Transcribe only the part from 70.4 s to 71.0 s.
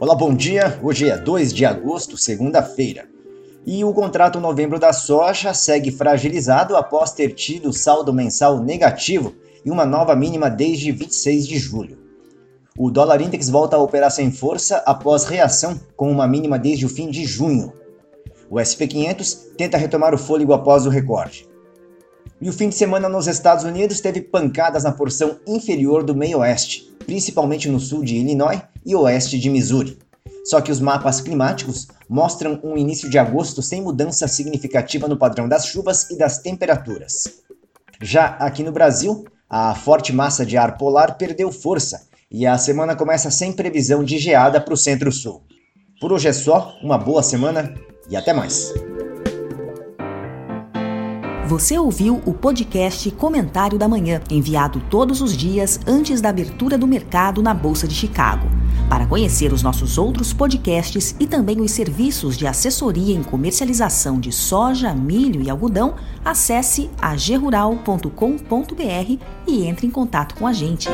a gente.